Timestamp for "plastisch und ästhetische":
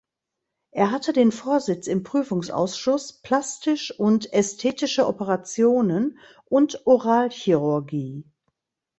3.21-5.05